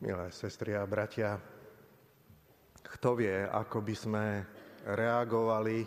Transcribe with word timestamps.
Milé 0.00 0.32
sestry 0.32 0.72
a 0.72 0.88
bratia, 0.88 1.36
kto 2.80 3.20
vie, 3.20 3.44
ako 3.44 3.84
by 3.84 3.92
sme 3.92 4.24
reagovali, 4.88 5.84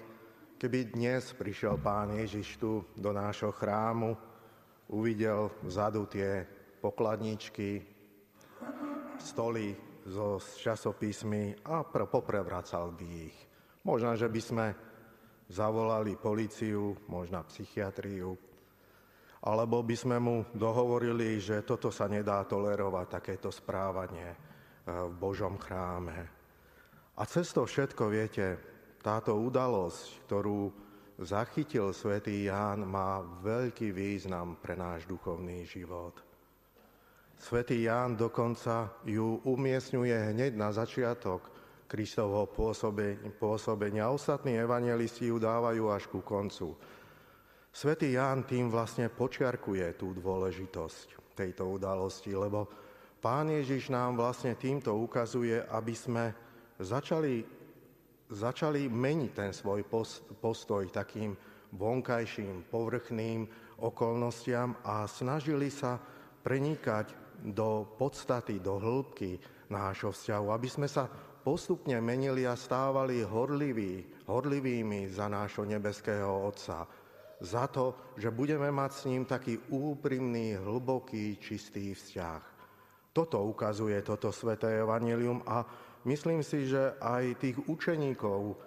keby 0.54 0.93
dnes 0.93 1.33
prišiel 1.33 1.82
Pán 1.82 2.13
Ježiš 2.21 2.62
tu 2.62 2.86
do 2.94 3.10
nášho 3.10 3.49
chrámu, 3.49 4.13
uvidel 4.94 5.49
vzadu 5.65 6.05
tie 6.05 6.46
pokladničky, 6.78 7.81
stoly 9.18 9.74
so 10.06 10.38
časopismi 10.38 11.66
a 11.66 11.82
poprevracal 11.82 12.94
by 12.94 13.10
ich. 13.34 13.38
Možno, 13.82 14.14
že 14.14 14.30
by 14.30 14.42
sme 14.46 14.66
zavolali 15.50 16.22
policiu, 16.22 16.94
možno 17.09 17.41
psychiatriu, 17.50 18.38
alebo 19.44 19.84
by 19.84 19.95
sme 19.95 20.17
mu 20.23 20.48
dohovorili, 20.55 21.35
že 21.43 21.67
toto 21.67 21.91
sa 21.91 22.07
nedá 22.07 22.48
tolerovať, 22.48 23.05
takéto 23.20 23.52
správanie 23.52 24.31
eh, 24.31 24.38
v 24.88 25.13
Božom 25.20 25.59
chráme. 25.59 26.15
A 27.13 27.21
cez 27.29 27.51
to 27.53 27.67
všetko, 27.67 28.09
viete, 28.09 28.57
táto 29.03 29.35
udalosť, 29.37 30.25
ktorú 30.25 30.71
zachytil 31.21 31.93
svätý 31.93 32.49
Ján, 32.49 32.87
má 32.87 33.21
veľký 33.21 33.93
význam 33.93 34.57
pre 34.57 34.73
náš 34.73 35.05
duchovný 35.05 35.67
život. 35.67 36.17
Svetý 37.37 37.85
Ján 37.85 38.15
dokonca 38.15 38.95
ju 39.03 39.43
umiestňuje 39.43 40.31
hneď 40.31 40.55
na 40.55 40.71
začiatok 40.71 41.51
Kristovho 41.85 42.49
pôsobenia. 43.35 44.09
Ostatní 44.09 44.57
evangelisti 44.57 45.29
ju 45.29 45.37
dávajú 45.37 45.91
až 45.91 46.07
ku 46.09 46.23
koncu. 46.23 46.73
Svetý 47.73 48.13
Ján 48.13 48.45
tým 48.45 48.70
vlastne 48.70 49.09
počiarkuje 49.09 49.98
tú 49.98 50.13
dôležitosť 50.13 51.34
tejto 51.34 51.73
udalosti, 51.73 52.30
lebo 52.38 52.70
Pán 53.18 53.49
Ježiš 53.49 53.90
nám 53.90 54.22
vlastne 54.22 54.54
týmto 54.54 54.94
ukazuje, 54.94 55.58
aby 55.58 55.96
sme 55.98 56.30
začali, 56.77 57.41
začali 58.30 58.85
meniť 58.85 59.32
ten 59.34 59.49
svoj 59.49 59.90
postoj 60.38 60.85
takým 60.93 61.34
vonkajším, 61.74 62.70
povrchným 62.70 63.49
okolnostiam 63.82 64.78
a 64.86 65.10
snažili 65.10 65.74
sa 65.74 65.98
prenikať 66.46 67.10
do 67.42 67.90
podstaty, 67.98 68.62
do 68.62 68.78
hĺbky 68.78 69.42
nášho 69.74 70.14
vzťahu, 70.14 70.46
aby 70.54 70.70
sme 70.70 70.86
sa 70.86 71.10
postupne 71.42 71.98
menili 72.06 72.46
a 72.46 72.54
stávali 72.54 73.26
horliví, 73.26 74.06
horlivými 74.30 75.10
za 75.10 75.26
nášho 75.26 75.66
nebeského 75.66 76.30
Otca, 76.46 76.86
za 77.44 77.68
to, 77.68 78.16
že 78.16 78.32
budeme 78.32 78.72
mať 78.72 78.92
s 78.96 79.06
ním 79.12 79.28
taký 79.28 79.60
úprimný, 79.68 80.56
hlboký, 80.56 81.36
čistý 81.44 81.92
vzťah. 81.92 82.42
Toto 83.12 83.44
ukazuje 83.44 84.00
toto 84.02 84.32
sveté 84.32 84.80
evanelium 84.80 85.44
a 85.46 85.68
myslím 86.08 86.42
si, 86.42 86.66
že 86.66 86.96
aj 86.98 87.44
tých 87.44 87.58
učeníkov 87.68 88.58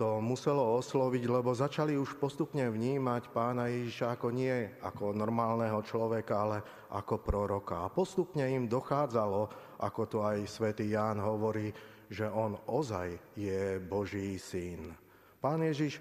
to 0.00 0.16
muselo 0.24 0.80
osloviť, 0.80 1.28
lebo 1.28 1.52
začali 1.52 1.92
už 1.92 2.16
postupne 2.16 2.64
vnímať 2.64 3.28
pána 3.36 3.68
Ježiša 3.68 4.16
ako 4.16 4.32
nie 4.32 4.72
ako 4.80 5.12
normálneho 5.12 5.84
človeka, 5.84 6.40
ale 6.40 6.58
ako 6.88 7.20
proroka. 7.20 7.84
A 7.84 7.92
postupne 7.92 8.48
im 8.48 8.64
dochádzalo, 8.64 9.40
ako 9.76 10.02
to 10.08 10.18
aj 10.24 10.48
svätý 10.48 10.88
Ján 10.96 11.20
hovorí, 11.20 11.68
že 12.08 12.24
on 12.32 12.56
ozaj 12.72 13.36
je 13.36 13.76
Boží 13.76 14.40
syn. 14.40 14.88
Pán 15.36 15.60
Ježiš 15.68 16.00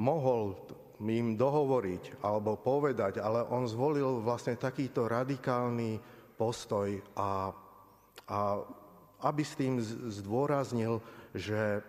mohol 0.00 0.56
im 1.00 1.36
dohovoriť 1.36 2.20
alebo 2.20 2.60
povedať, 2.60 3.24
ale 3.24 3.48
on 3.48 3.64
zvolil 3.64 4.20
vlastne 4.20 4.60
takýto 4.60 5.08
radikálny 5.08 5.96
postoj 6.36 6.92
a, 7.16 7.52
a 8.28 8.38
aby 9.24 9.42
s 9.44 9.56
tým 9.56 9.80
zdôraznil, 10.12 11.00
že 11.32 11.80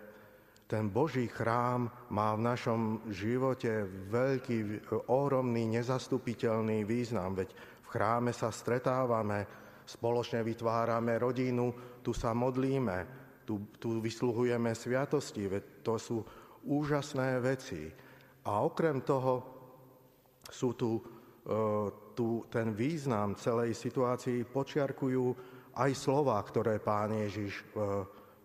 ten 0.72 0.88
Boží 0.88 1.28
chrám 1.28 1.92
má 2.08 2.32
v 2.32 2.44
našom 2.48 2.80
živote 3.12 3.84
veľký, 4.08 4.88
ohromný, 5.12 5.68
nezastupiteľný 5.68 6.88
význam, 6.88 7.36
veď 7.36 7.52
v 7.84 7.86
chráme 7.92 8.32
sa 8.32 8.48
stretávame, 8.48 9.44
spoločne 9.84 10.40
vytvárame 10.40 11.20
rodinu, 11.20 12.00
tu 12.00 12.16
sa 12.16 12.32
modlíme, 12.32 13.04
tu, 13.44 13.68
tu 13.76 14.00
vysluhujeme 14.00 14.72
sviatosti, 14.72 15.44
veď 15.44 15.64
to 15.84 15.94
sú 16.00 16.18
úžasné 16.64 17.36
veci. 17.44 17.92
A 18.42 18.66
okrem 18.66 19.02
toho 19.06 19.42
sú 20.50 20.74
tu, 20.74 20.98
e, 20.98 21.02
tu 22.12 22.42
ten 22.50 22.74
význam 22.74 23.38
celej 23.38 23.78
situácii 23.78 24.42
počiarkujú 24.44 25.26
aj 25.78 25.90
slova, 25.94 26.42
ktoré 26.42 26.82
pán 26.82 27.14
Ježiš, 27.14 27.62
e, 27.72 27.84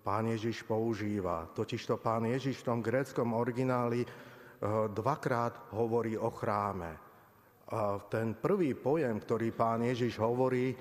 pán 0.05 0.29
Ježiš 0.29 0.63
používa. 0.63 1.49
Totižto 1.51 1.97
pán 1.97 2.29
Ježiš 2.29 2.61
v 2.61 2.67
tom 2.69 2.79
gréckom 2.79 3.33
origináli 3.33 4.05
e, 4.05 4.09
dvakrát 4.93 5.73
hovorí 5.73 6.13
o 6.13 6.29
chráme. 6.29 6.93
A 7.67 7.99
ten 8.07 8.37
prvý 8.39 8.71
pojem, 8.77 9.19
ktorý 9.19 9.51
pán 9.51 9.83
Ježiš 9.83 10.15
hovorí 10.23 10.71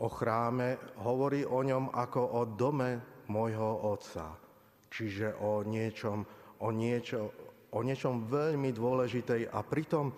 o 0.00 0.08
chráme, 0.08 0.76
hovorí 1.00 1.48
o 1.48 1.64
ňom 1.64 1.96
ako 1.96 2.20
o 2.20 2.40
dome 2.44 3.24
môjho 3.32 3.88
otca. 3.88 4.36
Čiže 4.90 5.40
o 5.40 5.64
niečom, 5.64 6.26
o 6.60 6.68
niečo, 6.68 7.49
o 7.70 7.78
niečom 7.80 8.26
veľmi 8.26 8.74
dôležitej 8.74 9.50
a 9.50 9.62
pritom, 9.62 10.10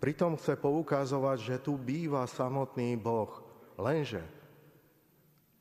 pritom 0.00 0.40
chce 0.40 0.56
poukazovať, 0.56 1.38
že 1.40 1.56
tu 1.60 1.76
býva 1.76 2.24
samotný 2.24 2.96
Boh. 2.96 3.30
Lenže 3.76 4.24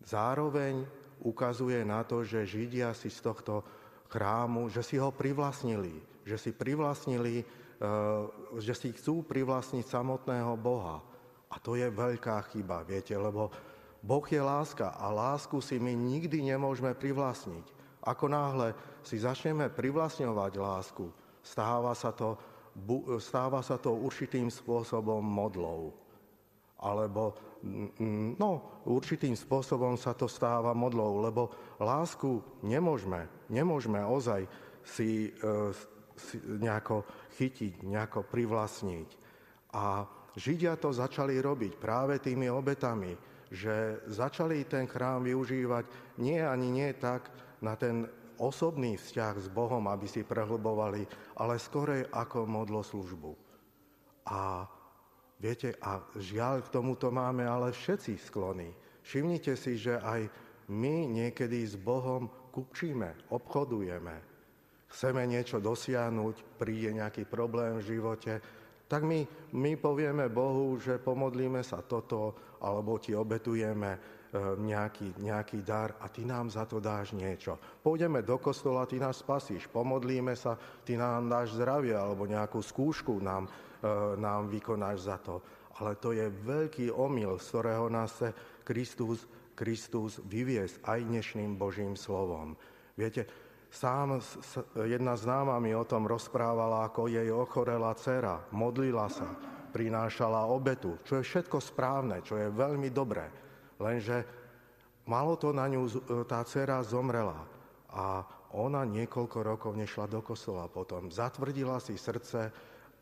zároveň 0.04 0.88
ukazuje 1.24 1.80
na 1.84 2.04
to, 2.04 2.24
že 2.24 2.48
Židia 2.48 2.92
si 2.96 3.08
z 3.12 3.20
tohto 3.24 3.64
chrámu, 4.12 4.70
že 4.70 4.84
si 4.86 5.00
ho 5.00 5.10
privlastnili, 5.10 5.98
že 6.28 6.38
si 6.38 6.52
privlastnili, 6.54 7.42
eh, 7.42 7.46
že 8.60 8.74
si 8.76 8.90
chcú 8.94 9.26
privlastniť 9.26 9.84
samotného 9.88 10.54
Boha. 10.60 11.02
A 11.50 11.56
to 11.62 11.78
je 11.78 11.86
veľká 11.90 12.38
chyba, 12.50 12.82
viete, 12.82 13.14
lebo 13.14 13.50
Boh 14.04 14.26
je 14.28 14.42
láska 14.42 14.92
a 15.00 15.08
lásku 15.14 15.64
si 15.64 15.80
my 15.80 15.96
nikdy 15.96 16.44
nemôžeme 16.44 16.92
privlastniť. 16.92 17.66
Ako 18.04 18.28
náhle 18.28 18.76
si 19.00 19.16
začneme 19.16 19.72
privlastňovať 19.72 20.60
lásku, 20.60 21.08
stáva 21.44 21.92
sa 21.92 22.16
to, 22.16 22.40
stáva 23.20 23.60
sa 23.60 23.76
to 23.76 23.92
určitým 23.92 24.48
spôsobom 24.48 25.20
modlou. 25.20 25.92
Alebo 26.80 27.36
mm, 27.64 28.40
no, 28.40 28.82
určitým 28.88 29.36
spôsobom 29.36 30.00
sa 30.00 30.16
to 30.16 30.32
stáva 30.32 30.72
modlou, 30.72 31.20
lebo 31.20 31.52
lásku 31.80 32.40
nemôžeme, 32.64 33.28
nemôžeme 33.52 34.00
ozaj 34.04 34.48
si, 34.84 35.32
e, 35.32 35.72
si 36.16 36.40
nejako 36.44 37.08
chytiť, 37.40 37.84
nejako 37.84 38.28
privlastniť. 38.28 39.10
A 39.76 40.08
Židia 40.34 40.82
to 40.82 40.90
začali 40.90 41.38
robiť 41.38 41.78
práve 41.78 42.18
tými 42.18 42.50
obetami, 42.50 43.14
že 43.54 44.02
začali 44.10 44.66
ten 44.66 44.90
chrám 44.90 45.22
využívať 45.22 46.18
nie 46.26 46.42
ani 46.42 46.74
nie 46.74 46.90
tak 46.98 47.30
na 47.62 47.78
ten 47.78 48.10
osobný 48.40 48.98
vzťah 48.98 49.36
s 49.42 49.48
Bohom, 49.50 49.86
aby 49.90 50.08
si 50.08 50.26
prehlbovali, 50.26 51.06
ale 51.38 51.62
skorej 51.62 52.08
ako 52.10 52.46
modloslužbu. 52.48 53.32
A 54.30 54.66
viete, 55.38 55.76
a 55.84 56.00
žiaľ 56.16 56.64
k 56.64 56.74
tomuto 56.74 57.12
máme 57.12 57.44
ale 57.44 57.76
všetci 57.76 58.18
sklony. 58.18 58.72
Všimnite 59.04 59.54
si, 59.60 59.76
že 59.76 60.00
aj 60.00 60.32
my 60.72 61.12
niekedy 61.12 61.68
s 61.68 61.76
Bohom 61.76 62.32
kupčíme, 62.56 63.34
obchodujeme. 63.34 64.16
Chceme 64.94 65.26
niečo 65.26 65.58
dosiahnuť, 65.58 66.62
príde 66.62 66.94
nejaký 66.94 67.26
problém 67.26 67.82
v 67.82 67.98
živote, 67.98 68.34
tak 68.88 69.10
my, 69.10 69.26
my 69.58 69.74
povieme 69.74 70.30
Bohu, 70.30 70.78
že 70.78 71.02
pomodlíme 71.02 71.66
sa 71.66 71.82
toto, 71.82 72.38
alebo 72.62 73.02
ti 73.02 73.18
obetujeme 73.18 74.22
nejaký, 74.42 75.14
nejaký 75.22 75.62
dar 75.62 75.94
a 76.02 76.10
ty 76.10 76.26
nám 76.26 76.50
za 76.50 76.66
to 76.66 76.82
dáš 76.82 77.14
niečo. 77.14 77.58
Pôjdeme 77.86 78.26
do 78.26 78.42
kostola, 78.42 78.90
ty 78.90 78.98
nás 78.98 79.22
spasíš, 79.22 79.70
pomodlíme 79.70 80.34
sa, 80.34 80.58
ty 80.82 80.98
nám 80.98 81.30
dáš 81.30 81.54
zdravie 81.54 81.94
alebo 81.94 82.26
nejakú 82.26 82.58
skúšku 82.58 83.22
nám, 83.22 83.46
e, 83.46 83.50
nám 84.18 84.50
vykonáš 84.50 85.06
za 85.06 85.18
to. 85.22 85.38
Ale 85.78 85.98
to 86.02 86.18
je 86.18 86.30
veľký 86.30 86.90
omyl, 86.90 87.38
z 87.38 87.46
ktorého 87.50 87.86
nás 87.94 88.14
chce 88.18 88.30
Kristus, 88.66 89.30
Kristus 89.54 90.18
vyviesť 90.26 90.82
aj 90.82 91.00
dnešným 91.06 91.54
Božím 91.54 91.94
slovom. 91.94 92.58
Viete, 92.98 93.30
sám 93.70 94.18
jedna 94.82 95.14
známa 95.14 95.62
mi 95.62 95.78
o 95.78 95.86
tom 95.86 96.10
rozprávala, 96.10 96.90
ako 96.90 97.10
jej 97.10 97.30
ochorela 97.30 97.94
dcera, 97.94 98.50
modlila 98.54 99.10
sa, 99.14 99.30
prinášala 99.74 100.46
obetu, 100.50 100.98
čo 101.06 101.22
je 101.22 101.26
všetko 101.26 101.58
správne, 101.58 102.22
čo 102.26 102.38
je 102.38 102.50
veľmi 102.50 102.90
dobré. 102.94 103.43
Lenže 103.84 104.24
malo 105.04 105.36
to 105.36 105.52
na 105.52 105.68
ňu, 105.68 105.84
e, 105.84 105.94
tá 106.24 106.40
dcera 106.48 106.80
zomrela 106.88 107.44
a 107.92 108.24
ona 108.56 108.88
niekoľko 108.88 109.44
rokov 109.44 109.76
nešla 109.76 110.08
do 110.08 110.24
kostola 110.24 110.72
potom. 110.72 111.12
Zatvrdila 111.12 111.84
si 111.84 112.00
srdce 112.00 112.48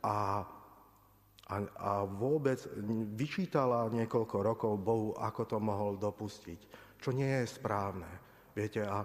a, 0.01 0.09
a 0.09 0.15
a, 1.51 2.07
vôbec 2.07 2.57
vyčítala 3.19 3.91
niekoľko 3.91 4.37
rokov 4.39 4.73
Bohu, 4.79 5.11
ako 5.19 5.41
to 5.43 5.57
mohol 5.59 5.99
dopustiť, 5.99 6.59
čo 6.97 7.11
nie 7.11 7.27
je 7.43 7.45
správne. 7.45 8.07
Viete, 8.55 8.87
a 8.87 9.03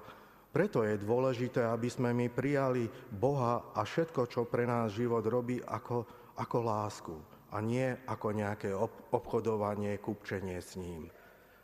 preto 0.54 0.86
je 0.86 0.96
dôležité, 0.96 1.66
aby 1.66 1.90
sme 1.90 2.14
my 2.14 2.30
prijali 2.30 2.88
Boha 3.12 3.74
a 3.74 3.82
všetko, 3.82 4.30
čo 4.30 4.46
pre 4.46 4.64
nás 4.64 4.94
život 4.94 5.26
robí, 5.26 5.60
ako, 5.60 6.06
ako 6.38 6.56
lásku 6.62 7.16
a 7.52 7.60
nie 7.62 7.92
ako 8.06 8.28
nejaké 8.34 8.70
obchodovanie, 9.12 9.98
kupčenie 9.98 10.58
s 10.58 10.78
ním. 10.78 11.10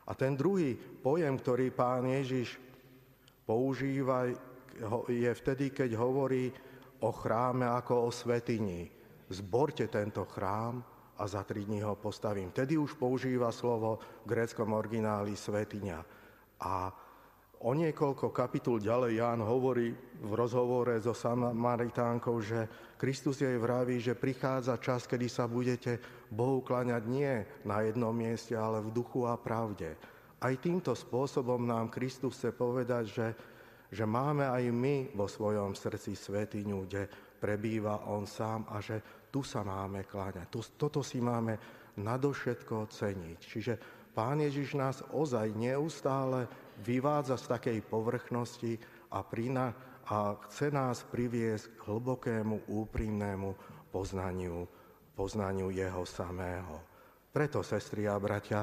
A 0.06 0.12
ten 0.18 0.34
druhý 0.34 0.74
pojem, 0.76 1.38
ktorý 1.38 1.70
pán 1.70 2.06
Ježiš 2.10 2.58
používa, 3.46 4.26
je 5.06 5.30
vtedy, 5.30 5.70
keď 5.70 5.94
hovorí 5.94 6.50
o 7.02 7.10
chráme 7.10 7.66
ako 7.66 8.06
o 8.06 8.10
svetini. 8.10 8.90
Zborte 9.30 9.88
tento 9.88 10.26
chrám 10.28 10.82
a 11.18 11.22
za 11.26 11.46
tri 11.46 11.64
dní 11.64 11.82
ho 11.82 11.94
postavím. 11.94 12.50
Vtedy 12.50 12.78
už 12.78 12.98
používa 12.98 13.54
slovo 13.54 13.98
v 14.26 14.34
gréckom 14.34 14.74
origináli 14.74 15.38
svetiňa. 15.38 15.98
A 16.62 16.90
o 17.62 17.70
niekoľko 17.70 18.34
kapitul 18.34 18.82
ďalej 18.82 19.22
Ján 19.22 19.40
hovorí 19.46 19.94
v 20.22 20.32
rozhovore 20.34 20.98
so 20.98 21.14
Samaritánkou, 21.14 22.42
že 22.42 22.66
Kristus 22.98 23.38
jej 23.38 23.54
vraví, 23.54 24.02
že 24.02 24.18
prichádza 24.18 24.78
čas, 24.82 25.06
kedy 25.06 25.26
sa 25.30 25.46
budete 25.46 26.02
Bohu 26.30 26.62
kláňať 26.62 27.02
nie 27.06 27.46
na 27.62 27.86
jednom 27.86 28.10
mieste, 28.10 28.58
ale 28.58 28.82
v 28.82 28.90
duchu 28.90 29.30
a 29.30 29.38
pravde. 29.38 29.94
Aj 30.42 30.54
týmto 30.58 30.90
spôsobom 30.90 31.62
nám 31.62 31.86
Kristus 31.86 32.34
chce 32.34 32.50
povedať, 32.50 33.04
že, 33.06 33.28
že 33.94 34.02
máme 34.02 34.42
aj 34.42 34.62
my 34.74 34.96
vo 35.14 35.30
svojom 35.30 35.78
srdci 35.78 36.18
svetiňu, 36.18 36.78
kde 36.90 37.06
prebýva 37.38 38.10
On 38.10 38.26
sám 38.26 38.66
a 38.74 38.82
že 38.82 38.98
tu 39.30 39.46
sa 39.46 39.62
máme 39.62 40.02
kláňať. 40.02 40.50
Toto 40.74 41.02
si 41.06 41.22
máme 41.22 41.58
nadovšetko 41.98 42.90
ceniť. 42.90 43.38
Čiže 43.38 43.74
Pán 44.12 44.44
Ježiš 44.44 44.76
nás 44.76 45.00
ozaj 45.08 45.56
neustále 45.56 46.44
vyvádza 46.84 47.40
z 47.40 47.46
takej 47.48 47.78
povrchnosti 47.88 48.76
a, 49.08 49.24
prina, 49.24 49.72
a 50.04 50.36
chce 50.48 50.68
nás 50.68 51.00
priviesť 51.08 51.80
k 51.80 51.80
hlbokému, 51.88 52.68
úprimnému 52.68 53.56
poznaniu, 53.88 54.68
poznaniu 55.16 55.72
Jeho 55.72 56.04
samého. 56.04 56.84
Preto, 57.32 57.64
sestri 57.64 58.04
a 58.04 58.20
bratia, 58.20 58.60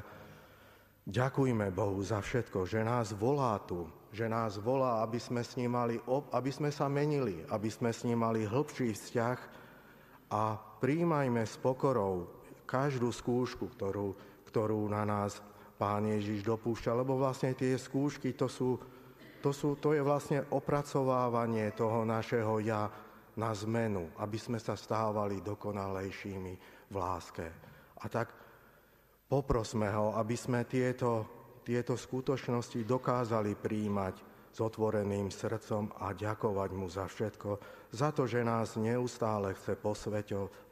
ďakujme 1.10 1.74
Bohu 1.74 1.98
za 2.06 2.22
všetko, 2.22 2.70
že 2.70 2.86
nás 2.86 3.18
volá 3.18 3.58
tu, 3.66 3.90
že 4.14 4.30
nás 4.30 4.62
volá, 4.62 5.02
aby 5.02 5.18
sme, 5.18 5.42
s 5.42 5.58
ním 5.58 5.74
mali, 5.74 5.98
aby 6.34 6.52
sme 6.54 6.70
sa 6.70 6.86
menili, 6.86 7.42
aby 7.50 7.70
sme 7.74 7.90
s 7.90 8.06
ním 8.06 8.22
mali 8.22 8.46
hĺbší 8.46 8.94
vzťah 8.94 9.40
a 10.30 10.58
príjmajme 10.78 11.42
s 11.42 11.58
pokorou 11.58 12.30
každú 12.70 13.10
skúšku, 13.10 13.74
ktorú 13.74 14.14
ktorú 14.50 14.90
na 14.90 15.06
nás 15.06 15.38
Pán 15.80 16.10
Ježiš 16.10 16.44
dopúšťa, 16.44 16.92
lebo 16.92 17.16
vlastne 17.16 17.56
tie 17.56 17.78
skúšky 17.80 18.36
to, 18.36 18.52
sú, 18.52 18.76
to, 19.40 19.56
sú, 19.56 19.80
to 19.80 19.96
je 19.96 20.04
vlastne 20.04 20.44
opracovávanie 20.52 21.72
toho 21.72 22.04
našeho 22.04 22.60
ja 22.60 22.92
na 23.40 23.56
zmenu, 23.56 24.12
aby 24.20 24.36
sme 24.36 24.60
sa 24.60 24.76
stávali 24.76 25.40
dokonalejšími 25.40 26.54
v 26.92 26.96
láske. 27.00 27.48
A 28.02 28.06
tak 28.12 28.36
poprosme 29.32 29.88
ho, 29.94 30.12
aby 30.20 30.36
sme 30.36 30.68
tieto, 30.68 31.24
tieto 31.64 31.96
skutočnosti 31.96 32.84
dokázali 32.84 33.56
príjmať 33.56 34.16
s 34.50 34.58
otvoreným 34.60 35.30
srdcom 35.30 35.94
a 36.02 36.14
ďakovať 36.14 36.70
mu 36.74 36.88
za 36.90 37.06
všetko, 37.06 37.50
za 37.94 38.10
to, 38.14 38.30
že 38.30 38.46
nás 38.46 38.78
neustále 38.78 39.54
chce 39.58 39.78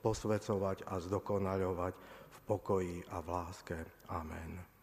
posvecovať 0.02 0.78
a 0.86 0.96
zdokonaľovať 1.02 1.94
pokoji 2.48 3.04
a 3.12 3.20
v 3.20 3.28
láske. 3.28 3.78
Amen. 4.08 4.77